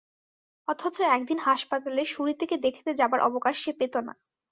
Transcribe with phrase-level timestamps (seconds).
[0.67, 4.13] অথচ একদিন হাসপাতালে সুরীতিকে দেখতে যাবার অবকাশ সে পেত না।